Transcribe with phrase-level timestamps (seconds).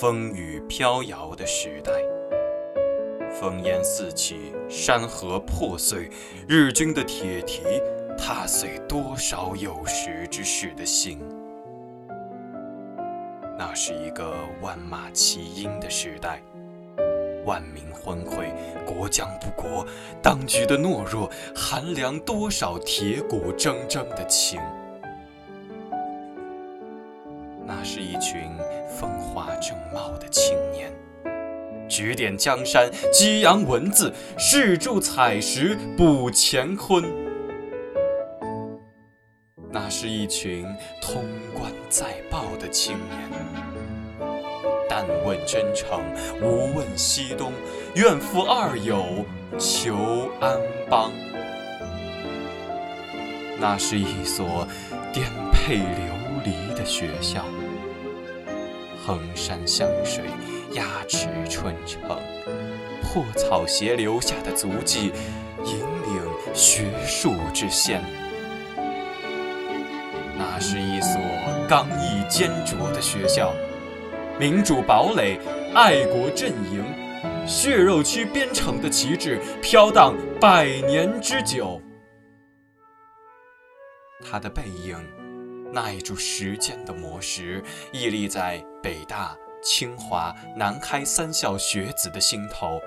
[0.00, 1.92] 风雨飘摇的时代。
[3.30, 6.08] 烽烟四起，山河破碎，
[6.48, 7.62] 日军的铁蹄
[8.16, 11.20] 踏碎多少有识之士的心。
[13.58, 14.32] 那是一个
[14.62, 16.42] 万马齐喑的时代，
[17.44, 18.50] 万民昏聩，
[18.86, 19.86] 国将不国，
[20.22, 24.58] 当局的懦弱寒凉多少铁骨铮铮的情。
[32.02, 37.04] 指点江山，激扬文字，试铸采石，补乾坤。
[39.70, 40.66] 那是一群
[41.00, 44.28] 通关再报的青年，
[44.88, 46.02] 但问真诚，
[46.42, 47.52] 无问西东，
[47.94, 49.24] 愿负二友，
[49.56, 49.94] 求
[50.40, 50.58] 安
[50.90, 51.12] 邦。
[53.60, 54.66] 那是一所
[55.12, 55.84] 颠沛流
[56.44, 57.44] 离的学校，
[59.06, 60.24] 衡山湘水。
[60.74, 62.00] 压尺春城，
[63.02, 65.12] 破草鞋留下的足迹，
[65.64, 68.02] 引领学术之先。
[70.36, 71.20] 那是一所
[71.68, 73.52] 刚毅坚卓的学校，
[74.38, 75.38] 民主堡垒，
[75.74, 76.84] 爱国阵营，
[77.46, 81.80] 血肉区编成的旗帜飘荡百年之久。
[84.24, 84.96] 他的背影，
[85.72, 87.62] 耐住时间的磨蚀，
[87.92, 89.36] 屹立在北大。
[89.62, 92.80] 清华、南开三校学子的心头，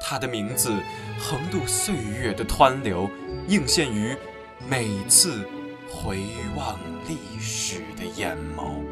[0.00, 0.74] 他的名字
[1.18, 3.08] 横渡岁月的湍流，
[3.46, 4.16] 映现于
[4.68, 5.48] 每次
[5.88, 6.18] 回
[6.56, 6.76] 望
[7.08, 8.82] 历史的眼眸。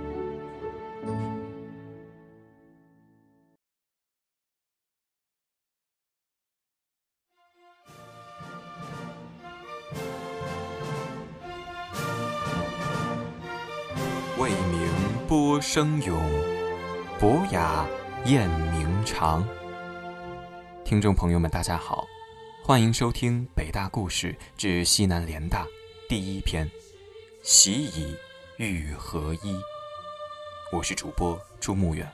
[14.37, 14.89] 为名
[15.27, 16.44] 波声涌。
[17.25, 17.89] 博雅
[18.27, 19.49] 艳名长，
[20.85, 22.07] 听众朋友们，大家好，
[22.63, 25.67] 欢迎收听北大故事之西南联大
[26.07, 26.67] 第一篇
[27.43, 28.15] 《习以
[28.59, 29.55] 愈合一》，
[30.71, 32.07] 我是主播朱慕远。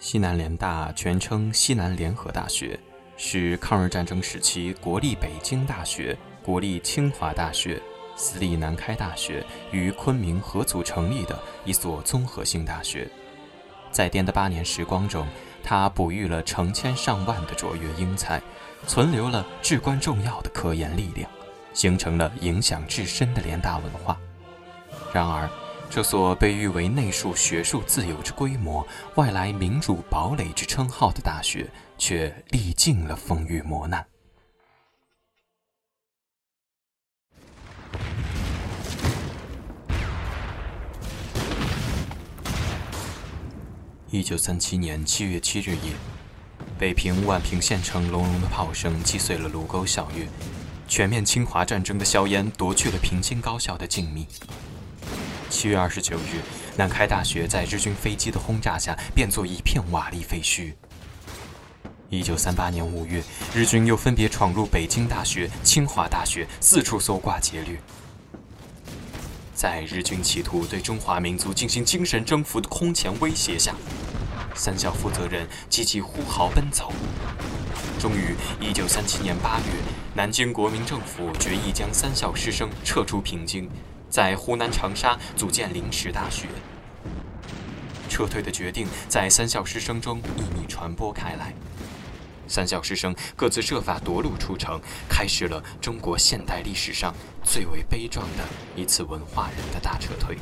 [0.00, 2.76] 西南联大全称西南联合大学，
[3.16, 7.80] 是抗日战争时期国立北京大学、国立清华大学。
[8.16, 13.08] 私立南开大学与昆明合组成立的一所综合性大学，
[13.90, 15.26] 在颠的八年时光中，
[15.62, 18.40] 它哺育了成千上万的卓越英才，
[18.86, 21.28] 存留了至关重要的科研力量，
[21.72, 24.16] 形成了影响至深的联大文化。
[25.12, 25.48] 然而，
[25.90, 28.86] 这所被誉为内树学术自由之规模、
[29.16, 34.04] 外来民主堡垒之称号的大学，却历尽了风雨磨难。
[44.14, 45.92] 一九三七年七月七日夜，
[46.78, 50.28] 北平宛平县城隆隆的炮声击碎了卢沟晓月，
[50.86, 54.24] 全面侵华战争的硝烟夺去了平津高校的静谧。
[55.50, 56.38] 七月二十九日，
[56.76, 60.74] 南开大学在日军飞机的轰炸下变作一片瓦砾废墟。
[62.08, 63.20] 一九三八年五月，
[63.52, 67.80] 日军又分别闯入北京大学、清华大学，四处搜刮劫掠。
[69.56, 73.74] 在日军企图对中华民族进行精神征服的空前威胁下，
[74.54, 76.92] 三校负责人积极呼号奔走。
[77.98, 79.64] 终于，一九三七年八月，
[80.14, 83.68] 南京国民政府决议将三校师生撤出平津，
[84.10, 86.46] 在湖南长沙组建临时大学。
[88.08, 91.52] 撤退的决定在三校师生中秘密传播开来。
[92.46, 94.78] 三校师生各自设法夺路出城，
[95.08, 97.12] 开始了中国现代历史上
[97.42, 98.44] 最为悲壮的
[98.76, 100.36] 一次文化人的大撤退。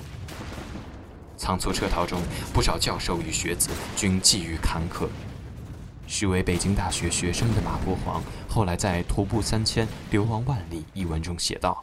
[1.42, 2.22] 仓促撤逃中，
[2.54, 5.08] 不少教授与学子均际遇坎坷。
[6.06, 11.82] 时为北京大学学生的马伯煌，后来在《徒步三千，流亡万里》一文中写道：“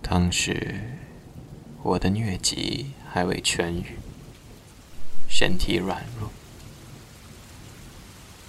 [0.00, 0.94] 当时。”
[1.84, 3.98] 我的疟疾还未痊愈，
[5.28, 6.30] 身体软弱，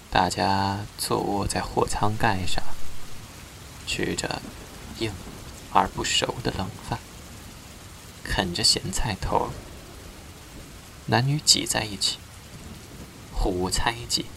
[0.10, 2.64] 大家坐卧在货舱盖上，
[3.90, 4.40] 吃着
[5.00, 5.12] 硬
[5.74, 7.00] 而不熟的冷饭，
[8.24, 9.50] 啃着咸菜头，
[11.08, 12.20] 男女挤在一起，
[13.34, 14.28] 互无猜忌，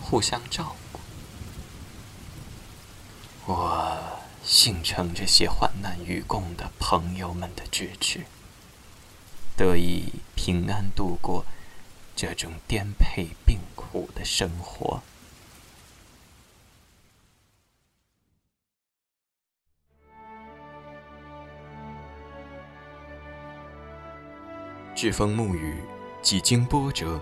[0.00, 1.00] 互相照顾。
[3.52, 4.16] 我。
[4.48, 8.26] 幸承这些患难与共的朋友们的支持，
[9.56, 11.44] 得以平安度过
[12.14, 15.02] 这种颠沛病苦的生活。
[24.96, 25.74] 飓风沐雨，
[26.22, 27.20] 几经波折，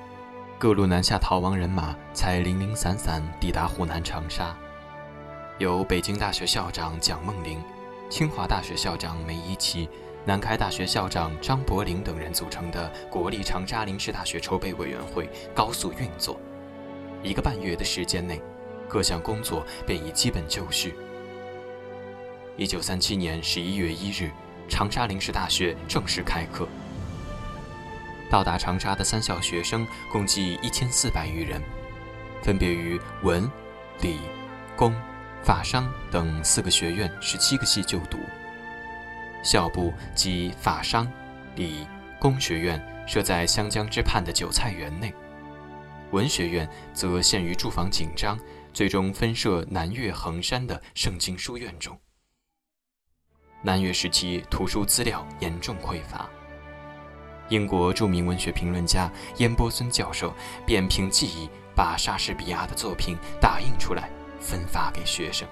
[0.61, 4.57] 各路南下逃亡人马才零零散散抵达湖南长沙。
[5.59, 7.61] 由北京大学校长蒋梦麟、
[8.09, 9.89] 清华大学校长梅贻琦、
[10.25, 16.39] 南开大学校长张伯苓等人组成的国立长沙临时大学筹备委员会高速运作，
[17.25, 18.41] 一个半月的时间内，
[18.89, 20.95] 各项工作便已基本就绪。
[22.57, 24.31] 一九三七年十一月一日，
[24.69, 26.69] 长沙临时大学正式开课。
[28.31, 31.63] 到达长沙的三校学生共计一千四百余人，
[32.43, 33.51] 分别于文、
[34.01, 34.19] 理、
[34.77, 34.95] 工、
[35.43, 38.19] 法商等四个学院十七个系就读。
[39.43, 41.11] 校部及法商、
[41.55, 41.87] 理、
[42.19, 45.15] 工学院设在湘江之畔的韭菜园内，
[46.11, 48.39] 文学院则限于住房紧张，
[48.73, 51.99] 最终分设南岳衡山的圣经书院中。
[53.63, 56.29] 南岳时期图书资料严重匮乏，
[57.49, 60.33] 英国著名文学评论家燕波孙教授
[60.67, 64.09] 便凭记忆把莎士比亚的作品打印出来，
[64.41, 65.47] 分发给学生。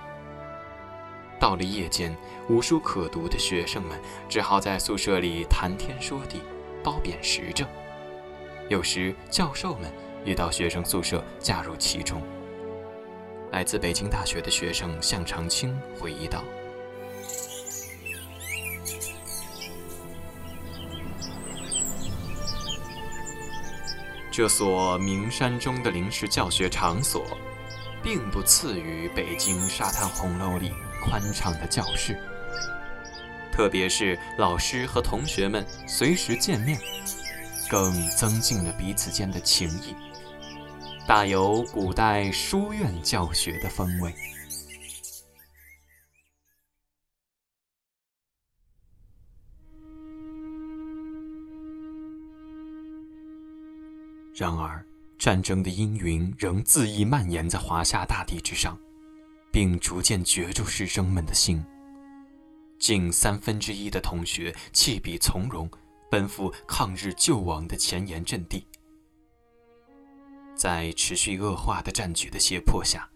[1.38, 2.16] 到了夜间，
[2.48, 6.40] 无书可读的学生们只好在宿舍里谈天说地，
[6.82, 7.66] 褒贬时政。
[8.68, 9.92] 有时教授们
[10.24, 12.22] 也到学生宿舍加入其中。
[13.50, 16.42] 来自北京大学的学生向长青回忆道。
[24.32, 27.36] 这所名山中的临时教学场所，
[28.02, 30.72] 并不次于北京沙滩红楼里
[31.04, 32.18] 宽敞的教室。
[33.52, 36.80] 特别是老师和同学们随时见面，
[37.68, 39.94] 更增进了彼此间的情谊，
[41.06, 44.14] 大有古代书院教学的风味。
[54.34, 54.84] 然而，
[55.18, 58.78] 战争的阴云仍恣意蔓延在华夏大地之上，
[59.52, 61.62] 并逐渐攫住师生们的心。
[62.78, 65.70] 近三分之一的同学弃笔从戎，
[66.10, 68.66] 奔赴抗日救亡的前沿阵地。
[70.56, 73.08] 在持续恶化的战局的胁迫下，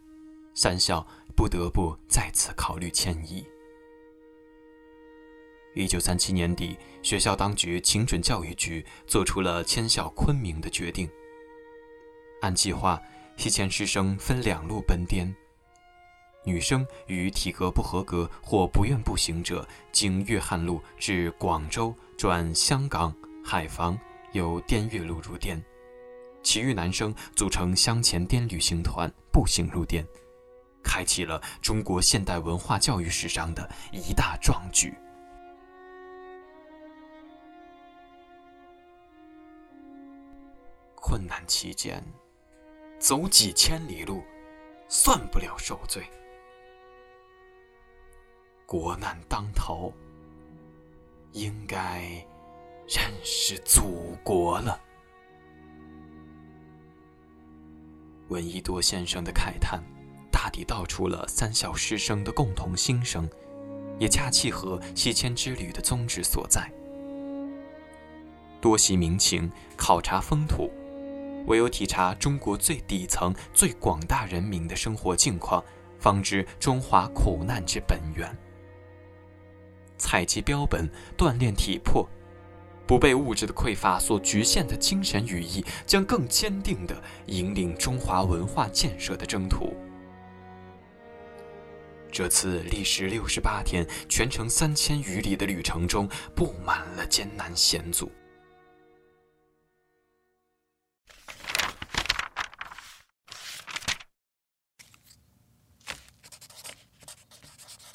[0.55, 3.45] 三校不得不再次考虑迁移。
[5.77, 11.07] 一九三七年底，学校当局请准教育局做出了迁校昆明的决定。
[12.41, 12.99] 按计划，
[13.37, 15.31] 西迁师生分两路奔滇：
[16.47, 23.15] 女生与体格不合格或不愿步行者，经粤汉路至广州，转香港、
[23.45, 23.99] 海防，
[24.33, 25.59] 由滇越路入滇；
[26.43, 30.03] 其余男生组成湘黔滇旅行团，步行入滇，
[30.83, 34.95] 开启了中国现代文化教育史上的一大壮举。
[41.09, 42.03] 困难期间，
[42.99, 44.25] 走几千里路，
[44.89, 46.03] 算不了受罪；
[48.67, 49.93] 国难当头，
[51.31, 52.03] 应该
[52.89, 54.81] 认识祖国了。
[58.27, 59.81] 闻一多先生的慨叹，
[60.33, 63.31] 大抵道出了三校师生的共同心声，
[64.01, 66.69] 也恰契合西迁之旅的宗旨所在：
[68.61, 70.69] 多习民情，考察风土。
[71.47, 75.65] 唯有体察中国最底层、最广大人民的生活境况，
[75.99, 78.37] 方知中华苦难之本源。
[79.99, 82.07] 采集标本，锻炼体魄，
[82.87, 86.95] 不被物质的匮乏所局限的精神羽翼，将更坚定地
[87.27, 89.75] 引领中华文化建设的征途。
[92.13, 98.11] 这次历时六十八天、全程三千余里的旅程中，布满了艰难险阻。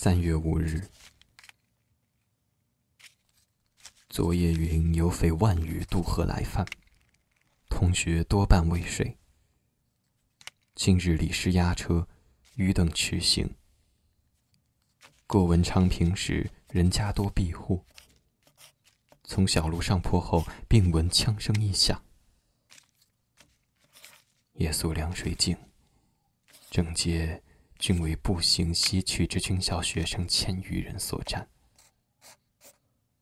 [0.03, 0.89] 三月五日，
[4.09, 6.65] 昨夜云有匪万余渡河来犯，
[7.69, 9.19] 同学多半未睡。
[10.73, 12.07] 今日李师押车，
[12.55, 13.53] 余等迟行。
[15.27, 17.85] 过文昌平时，人家多庇护。
[19.23, 22.03] 从小路上坡后，并闻枪声一响。
[24.53, 25.55] 夜宿凉水井，
[26.71, 27.43] 正街。
[27.81, 31.49] 均为步行西去之军校学生千余人所占。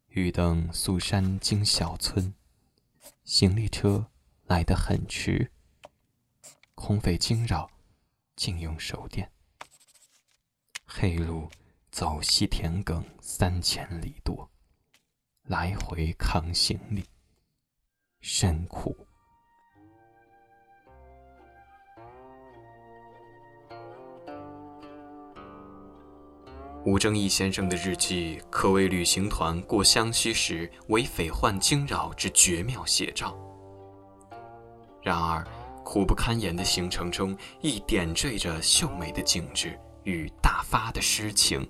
[0.09, 2.33] 欲登宿山经小村，
[3.23, 4.11] 行李车
[4.43, 5.49] 来得很迟。
[6.75, 7.71] 空匪惊扰，
[8.35, 9.31] 竟用手电。
[10.85, 11.49] 黑路
[11.89, 14.51] 走西田埂三千里多，
[15.43, 17.05] 来回扛行李，
[18.19, 19.07] 甚苦。
[26.89, 33.37] 吴正义先生的日记可谓旅行团过湘西时为匪患惊扰之绝妙写照。
[35.03, 35.45] 然而，
[35.85, 41.63] 苦不堪言的行程中，亦点缀着秀美的景致与大发的诗情。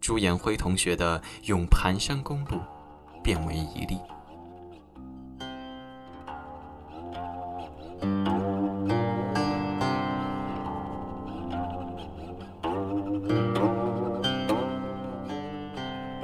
[0.00, 2.56] 朱延辉同学的《咏盘山公路》
[3.20, 3.98] 便为一例。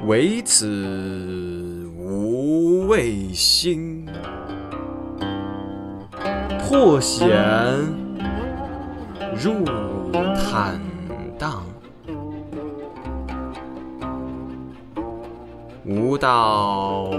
[0.06, 0.66] 唯此
[1.96, 4.06] 无畏心，
[6.60, 7.26] 破险
[9.42, 9.64] 入
[10.34, 10.78] 坦
[11.38, 11.64] 荡，
[15.86, 17.10] 无道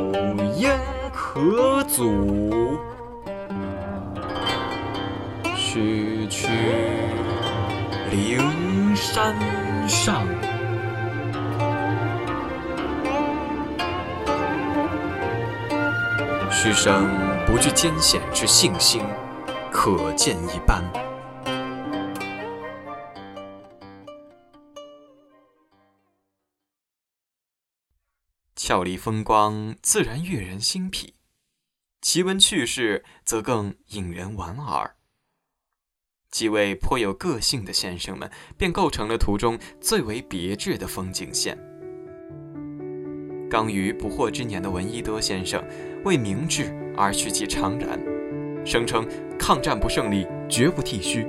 [0.59, 0.79] 焉
[1.11, 2.77] 可阻？
[5.55, 6.47] 须去
[8.11, 9.35] 灵山
[9.89, 10.23] 上。
[16.65, 17.05] 之生
[17.45, 18.99] 不惧艰险之信心，
[19.71, 20.83] 可见一斑。
[28.55, 31.13] 俏丽风光自然悦人心脾，
[32.01, 34.95] 奇闻趣事则更引人莞尔。
[36.31, 41.74] 几位颇有个性的先生们，便构成了图中最为别致的风景线。
[43.49, 45.63] 刚于不惑之年的闻一多先生，
[46.03, 46.65] 为明智
[46.97, 47.99] 而去其常然，
[48.65, 49.05] 声称
[49.37, 51.25] 抗战不胜利，绝不剃须。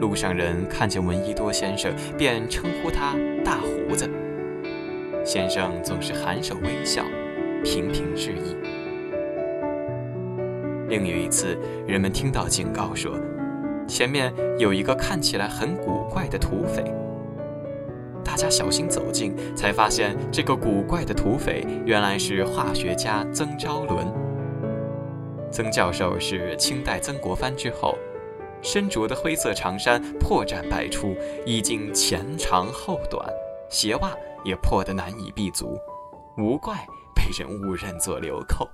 [0.00, 4.08] 路上人看见闻一多先生，便称呼他“大胡子”。
[5.24, 7.04] 先生总是含首微笑，
[7.64, 8.56] 频频致意。
[10.88, 13.18] 另有一次，人们听到警告说，
[13.88, 16.84] 前面有一个看起来很古怪的土匪。
[18.24, 24.06] 大家小心走近，才发现这个古怪的土匪原来是化学家曾昭伦。
[25.50, 27.98] 曾教授是清代曾国藩之后，
[28.62, 31.14] 身着的灰色长衫破绽百出，
[31.44, 33.28] 衣襟前长后短，
[33.68, 34.12] 鞋袜
[34.44, 35.78] 也破得难以闭足，
[36.38, 36.76] 无怪
[37.14, 38.68] 被人误认作流寇。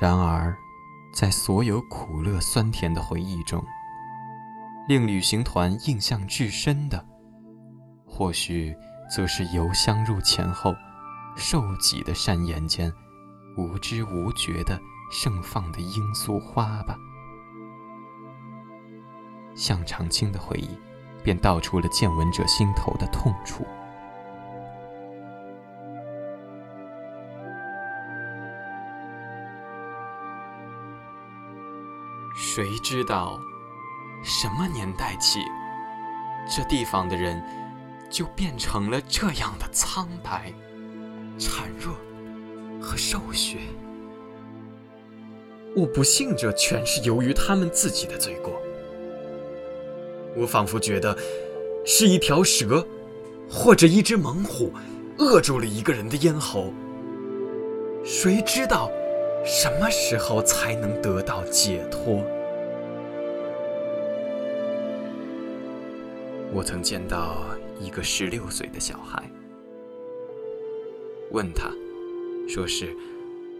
[0.00, 0.56] 然而。
[1.16, 3.64] 在所有苦乐酸甜的回忆中，
[4.86, 7.02] 令旅行团印象至深的，
[8.06, 8.76] 或许
[9.10, 10.74] 则是由香入前后，
[11.34, 12.92] 瘦挤的山岩间，
[13.56, 14.78] 无知无觉的
[15.10, 16.94] 盛放的罂粟花吧。
[19.54, 20.68] 向长青的回忆，
[21.24, 23.66] 便道出了见闻者心头的痛楚。
[32.56, 33.38] 谁知道，
[34.24, 35.40] 什么年代起，
[36.48, 37.38] 这地方的人
[38.08, 40.50] 就变成了这样的苍白、
[41.38, 41.94] 孱弱
[42.80, 43.58] 和瘦削？
[45.76, 48.54] 我不信这全是由于他们自己的罪过。
[50.34, 51.14] 我仿佛觉得，
[51.84, 52.82] 是一条蛇，
[53.50, 54.72] 或者一只猛虎，
[55.18, 56.72] 扼住了一个人的咽喉。
[58.02, 58.90] 谁知道，
[59.44, 62.24] 什么时候才能得到解脱？
[66.56, 67.44] 我曾见到
[67.78, 69.30] 一个十六岁的小孩，
[71.30, 71.70] 问他，
[72.48, 72.96] 说是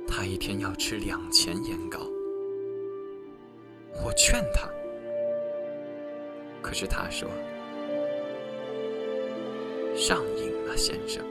[0.09, 1.99] 他一天要吃两钱烟糕。
[4.03, 4.67] 我劝他，
[6.63, 7.29] 可是他说
[9.95, 11.23] 上瘾了，先生，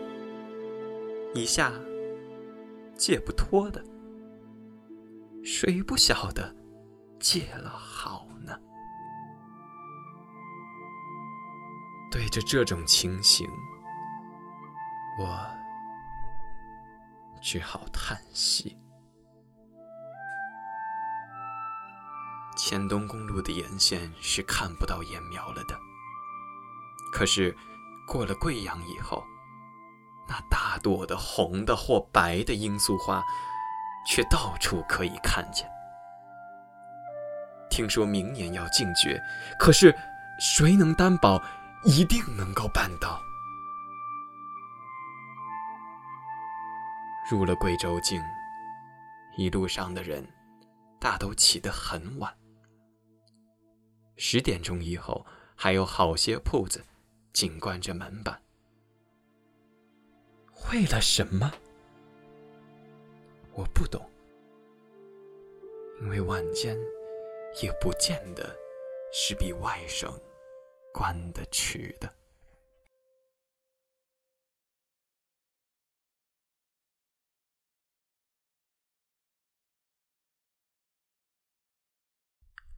[1.34, 1.74] 一下
[2.96, 3.84] 戒不脱的，
[5.44, 6.56] 谁不晓得
[7.20, 8.56] 戒了好呢？
[12.12, 13.48] 对着这种情形，
[15.20, 15.40] 我
[17.42, 18.78] 只好叹息。
[22.58, 25.78] 黔东公路的沿线是看不到烟苗了的，
[27.12, 27.56] 可是
[28.08, 29.22] 过了贵阳以后，
[30.28, 33.22] 那大朵的红的或白的罂粟花，
[34.08, 35.70] 却到处可以看见。
[37.70, 39.22] 听说明年要禁绝，
[39.60, 39.94] 可是
[40.40, 41.44] 谁能担保？
[41.86, 43.22] 一定能够办到。
[47.30, 48.20] 入了贵州境，
[49.38, 50.28] 一路上的人
[51.00, 52.36] 大都起得很晚。
[54.18, 55.24] 十点钟以后，
[55.56, 56.84] 还有好些铺子
[57.34, 58.42] 紧关着门板。
[60.72, 61.52] 为了什么？
[63.54, 64.02] 我不懂，
[66.02, 66.76] 因为晚间
[67.62, 68.56] 也不见得
[69.14, 70.12] 是比外省
[70.96, 72.10] 关得去的。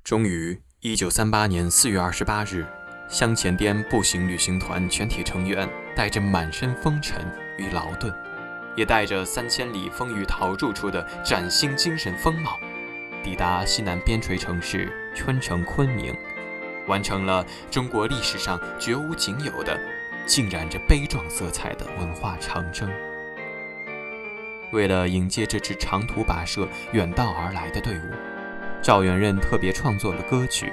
[0.04, 2.66] 终于，一九三八年四月二十八日，
[3.08, 7.24] 香前滇步行旅行团全体成员带着满身风尘
[7.60, 8.12] 与劳顿，
[8.76, 12.58] 也带着三千里风雨陶铸出的崭新精神风貌，
[13.24, 16.16] 抵达西南边陲城市春城昆明，
[16.88, 19.80] 完成了中国历史上绝无仅有的、
[20.26, 22.90] 浸染着悲壮色彩的文化长征。
[24.72, 28.38] 为了迎接这支长途跋涉、远道而来的队伍。
[28.82, 30.72] 赵元任特别创作了歌曲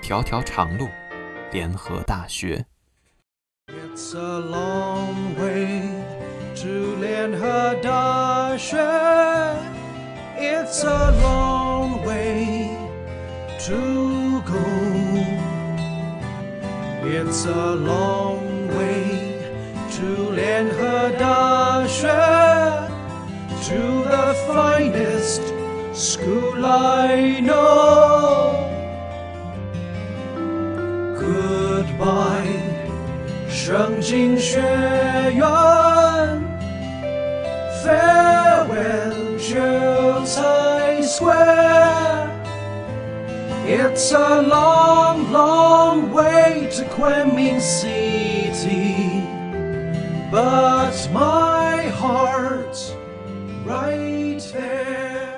[0.02, 0.88] 《条条长路
[1.52, 2.64] 联合大学》。
[3.94, 5.82] It's a long way
[6.56, 8.78] to 联合大学。
[10.38, 12.70] It's a long way
[13.66, 14.05] to
[17.05, 19.39] It's a long way
[19.91, 22.07] to 联合大学。
[23.69, 25.41] To the finest
[25.93, 28.67] school I know.
[31.15, 32.59] Goodbye，
[33.47, 34.59] 圣经学
[35.33, 35.45] 院。
[37.85, 41.94] Farewell，秀才 Square。
[43.95, 49.23] It's a long, long way to Kunming City,
[50.29, 52.91] but my heart's
[53.65, 55.37] right there.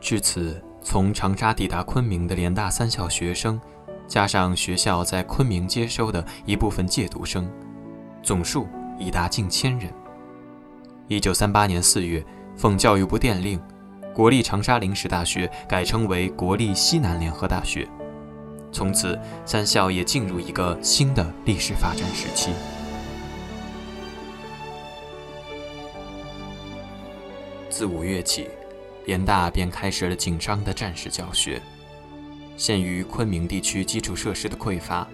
[0.00, 3.60] 至此，从长沙抵达昆明的联大三校学生，
[4.08, 7.48] 加上学校在昆明接收的一部分借读生，
[8.27, 8.67] 总数
[8.99, 9.89] 已达近千人。
[11.07, 12.21] 一九三八年四月，
[12.57, 13.57] 奉教育部电令，
[14.13, 17.87] 国立长沙临时大学改称为国立西南联合大学。
[18.69, 22.51] 从此，三校也进入一个新的历史发展时期。
[27.69, 28.49] 自五月起。
[29.05, 31.61] 联大便开始了紧张的战时教学。
[32.57, 35.07] 限于昆明地区基础设施的匮乏，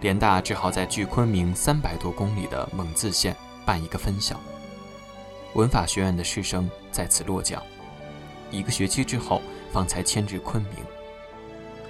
[0.00, 3.34] 联大只好在距昆明三百多公里的蒙自县
[3.64, 4.38] 办一个分校。
[5.54, 7.62] 文法学院的师生在此落脚，
[8.50, 10.84] 一个学期之后方才迁至昆明，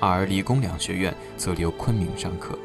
[0.01, 2.59] 而理工两学院则留昆明上课。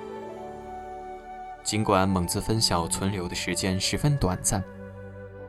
[1.64, 4.64] 尽管蒙自分校存留的时间十分短暂，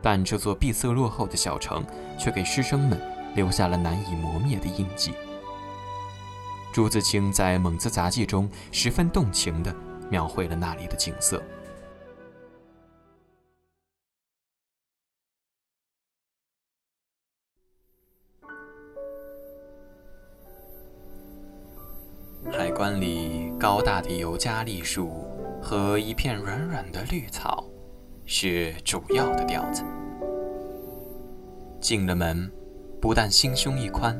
[0.01, 1.85] 但这座闭塞落后的小城
[2.17, 2.99] 却给师生们。
[3.35, 5.13] 留下了难以磨灭的印记。
[6.75, 9.73] 朱自清在《蒙自杂记》中十分动情地
[10.11, 11.41] 描绘了那里的景色。
[22.51, 25.09] 海关里高大的尤加利树
[25.63, 27.63] 和一片软软的绿草，
[28.25, 29.81] 是主要的调子。
[31.79, 32.51] 进了门。
[33.01, 34.19] 不但心胸一宽，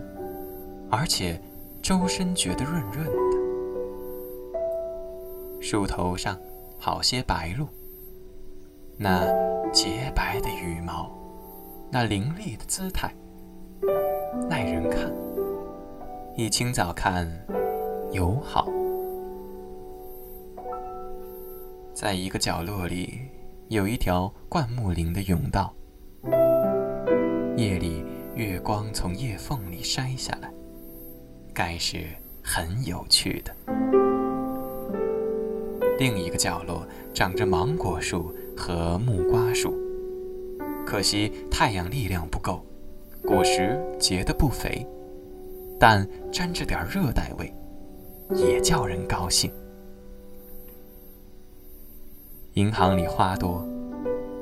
[0.92, 1.42] 而且
[1.86, 3.12] 周身觉得润润的。
[5.62, 6.36] 树头上
[6.80, 7.68] 好些白鹭，
[8.98, 9.28] 那
[9.72, 11.12] 洁白的羽毛，
[11.92, 13.14] 那凌厉的姿态，
[14.50, 15.14] 耐人看。
[16.36, 17.32] 一清早看，
[18.12, 18.68] 友好。
[21.94, 23.20] 在一个角落里，
[23.68, 25.72] 有一条灌木林的甬道，
[27.56, 28.04] 夜里。
[28.36, 30.52] 月光从叶缝里筛下来，
[31.56, 32.04] 该是
[32.44, 33.56] 很有趣的。
[35.98, 39.74] 另一个角落长着芒果树和木瓜树，
[40.86, 42.62] 可惜太阳力量不够，
[43.24, 44.86] 果实结得不肥，
[45.80, 47.52] 但沾着点热带味，
[48.36, 49.50] 也叫人高兴。
[52.56, 53.66] 银行里花多，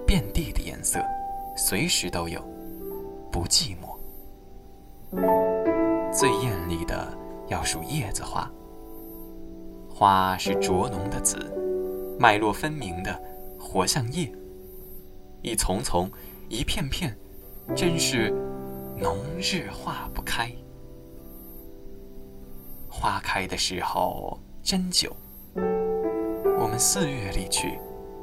[0.07, 0.99] 遍地的颜色，
[1.55, 2.41] 随时都有。
[3.31, 5.42] 不寂寞。
[6.13, 7.11] 最艳丽的
[7.47, 8.47] 要数叶子花，
[9.89, 11.51] 花是浊浓的紫，
[12.19, 13.19] 脉络分明的，
[13.59, 14.31] 活像叶。
[15.41, 16.09] 一丛丛，
[16.49, 17.17] 一片片，
[17.75, 18.29] 真是
[18.95, 20.51] 浓日化不开。
[22.87, 25.11] 花开的时候真久，
[25.55, 27.79] 我们四月里去，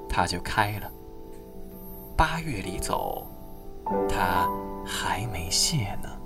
[0.08, 0.88] 它就开了；
[2.16, 3.26] 八月里走。
[4.08, 4.48] 它
[4.86, 6.19] 还没谢呢。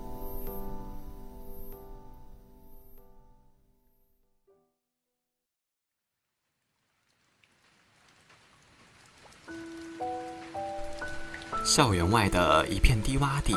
[11.65, 13.55] 校园外的一片低洼地，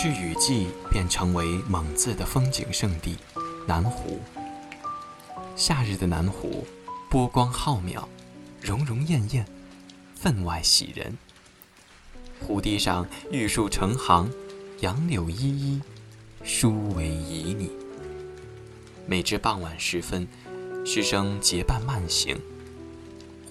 [0.00, 3.16] 至雨季便成为蒙自的风景胜地——
[3.66, 4.20] 南湖。
[5.56, 6.64] 夏日的南湖，
[7.10, 8.04] 波光浩渺，
[8.60, 9.44] 融融艳艳，
[10.14, 11.18] 分外喜人。
[12.38, 14.30] 湖堤上玉树成行，
[14.78, 15.82] 杨柳依依，
[16.44, 17.68] 殊为旖旎。
[19.06, 20.26] 每至傍晚时分，
[20.86, 22.38] 师生结伴慢行，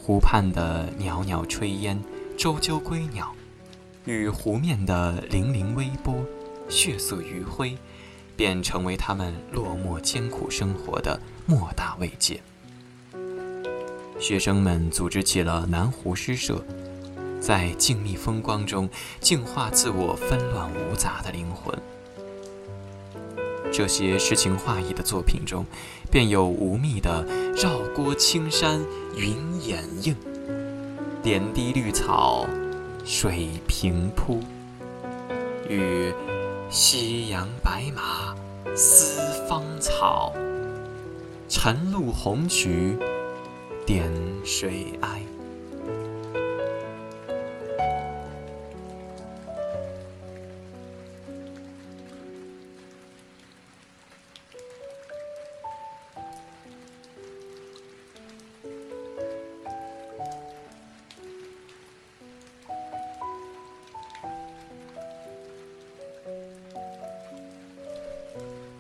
[0.02, 2.02] 湖畔的袅袅炊烟，
[2.38, 3.36] 啁啾归鸟。
[4.06, 6.26] 与湖面的粼粼微波、
[6.68, 7.78] 血色余晖，
[8.36, 12.42] 便成为他们落寞艰苦生活的莫大慰藉。
[14.20, 16.64] 学生们组织起了南湖诗社，
[17.40, 21.78] 在静谧风光中净化自我纷乱无杂的灵魂。
[23.72, 25.66] 这些诗情画意的作品中，
[26.12, 27.24] 便有吴宓的
[27.56, 28.82] “绕郭青山
[29.16, 30.16] 云掩映，
[31.22, 32.46] 点滴绿草”。
[33.12, 34.40] 水平铺，
[35.68, 36.14] 与
[36.70, 38.36] 夕阳白马
[38.76, 40.32] 思芳草，
[41.48, 42.96] 晨露红菊
[43.84, 44.12] 点
[44.46, 45.24] 水哀。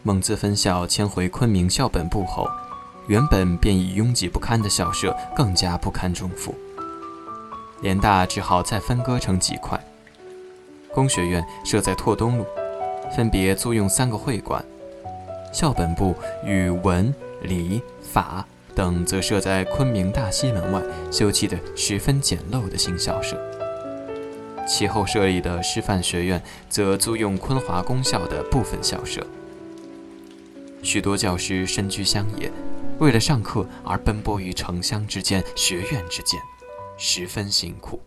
[0.09, 2.49] 蒙自分校迁回昆明校本部后，
[3.05, 6.55] 原本便已拥挤不堪的校舍更加不堪重负。
[7.81, 9.79] 联大只好再分割成几块，
[10.91, 12.45] 工学院设在拓东路，
[13.15, 14.59] 分别租用三个会馆；
[15.53, 18.43] 校本部与文、理、法
[18.73, 23.37] 等则设在昆明大西门外修葺的十分简陋的新校舍。
[24.67, 29.23] 其后设立的师范学院则租用昆华公校的部分校舍。
[30.81, 32.51] 许多教师身居乡野，
[32.99, 36.39] 为了上课而奔波于城乡之间、学院之间，
[36.97, 37.99] 十分辛苦。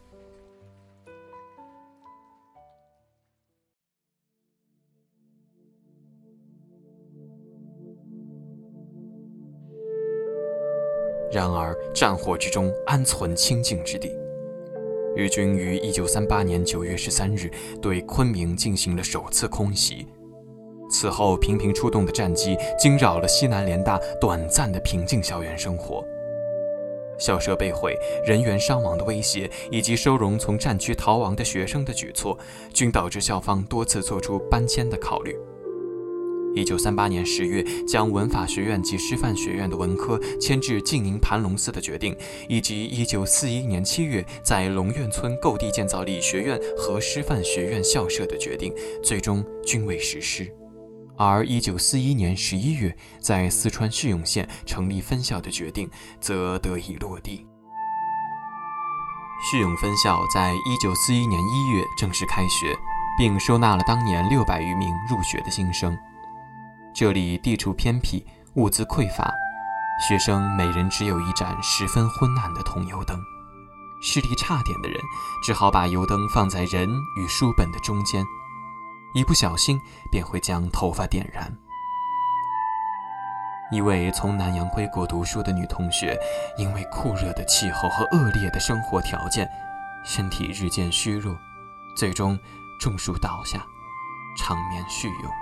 [11.33, 14.11] 然而，战火之中安存清静之地？
[15.17, 20.07] 日军于一九三八年九月十三日对昆明进行了首次空袭。
[20.93, 26.05] 此后频频出动的战机惊扰了西南联大短暂的平静校园生活，
[27.19, 32.39] 校舍被毁、人员伤亡的威胁，以及收容从战区逃亡的学生的举措，
[32.75, 35.35] 均导致校方多次做出搬迁的考虑。
[36.55, 42.15] 一九三八年十月，将文法学院及师范学院的文科迁至晋宁盘龙寺的决定，
[42.47, 48.71] 以及一九四一年七月在龙苑村购地建造理学院和师范学院校舍的决定，
[49.03, 50.47] 最终均未实施。
[51.25, 55.89] 而一九四一年十一月，在四川叙永县成立分校的决定
[56.21, 57.47] 则得以落地。
[59.51, 62.77] 叙永分校在一九四一年一月正式开学，
[63.19, 65.97] 并收纳了当年六百余名入学的新生。
[66.95, 69.33] 这里地处偏僻，物资匮乏，
[70.09, 73.17] 学生每人只有一盏十分昏暗的铜油灯。
[74.03, 75.01] 视力差点的人，
[75.45, 78.25] 只好把油灯放在人与书本的中间。
[79.15, 79.79] 一不小心
[80.11, 81.53] 便会将头发点燃。
[83.71, 86.19] 一位从南洋归国读书的女同学，
[86.59, 89.49] 因为酷热的气候和恶劣的生活条件，
[90.05, 91.35] 身体日渐虚弱，
[91.97, 92.39] 最终
[92.81, 93.65] 中暑倒下，
[94.39, 95.33] 长眠蓄勇。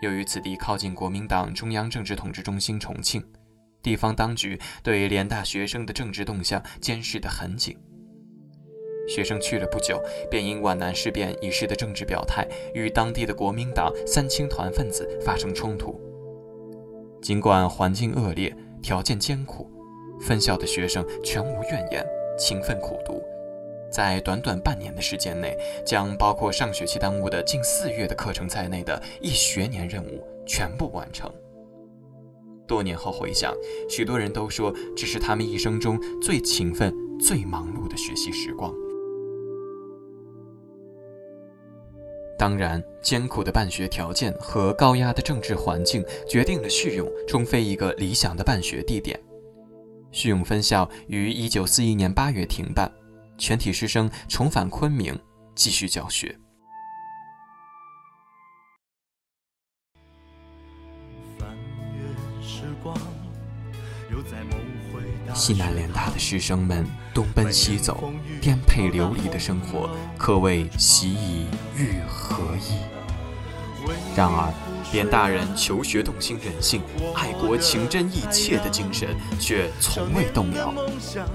[0.00, 3.24] 由于此地靠近国民党中央政治统治中心重庆，
[3.82, 7.76] 地方当局对联大学生的政治动向监视得很紧。
[9.08, 15.98] 学生去了不久，便因皖南事变一事的政治表态，与当地的国民党三青团分子发生冲突。
[17.20, 19.68] 尽管环境恶劣，条件艰苦，
[20.20, 22.06] 分校的学生全无怨言，
[22.38, 23.20] 勤奋苦读，
[23.90, 31.28] 在短短半年的时间内，将包括上学期耽误的近四月的课程在内的一学年任务全部完成。
[32.68, 33.52] 多年后回想，
[33.88, 38.72] 许多人都说这是他们一生中最勤奋、最忙碌的学习时光。
[42.38, 49.18] 当然，艰苦的办学条件和高压的政治环境决定了叙永终非一个理想的办学地点。
[50.12, 52.90] 叙永分校于一九四一年八月停办，
[53.36, 55.18] 全体师生重返昆明，
[55.56, 56.38] 继续教学。
[65.34, 66.86] 西南联大的师生们
[67.18, 72.78] 东奔西走，颠沛流离的生活，可谓习以愈合矣。
[74.14, 74.54] 然而，
[74.92, 76.80] 连大人求学动心忍性、
[77.16, 80.72] 爱国情真意切的精神却从未动摇，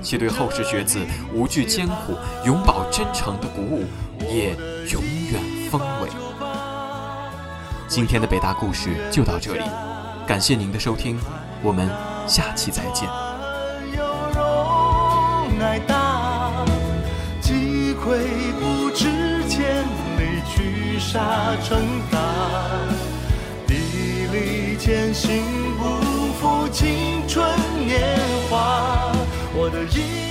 [0.02, 1.00] 其对后世学子
[1.34, 2.16] 无惧艰苦、
[2.46, 3.84] 永葆真诚的鼓舞
[4.22, 4.56] 也
[4.90, 6.08] 永远风伟。
[7.90, 9.64] 今天的北大故事就到这里，
[10.26, 11.20] 感谢您的收听，
[11.62, 11.90] 我们
[12.26, 13.33] 下期再见。
[15.64, 16.66] 爱大，
[17.40, 18.20] 击溃
[18.60, 19.06] 不知
[19.48, 19.86] 千
[20.18, 21.80] 里取沙成
[22.12, 22.20] 塔，
[23.66, 23.72] 砥
[24.30, 25.42] 砺前行
[25.78, 27.48] 不负青春
[27.86, 29.14] 年华，
[29.56, 30.23] 我的一。